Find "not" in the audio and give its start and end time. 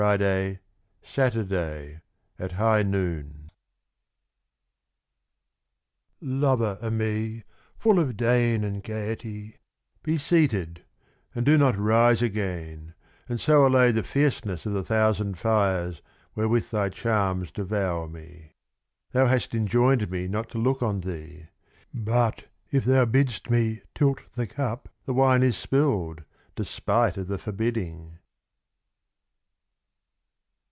11.55-11.77, 20.27-20.49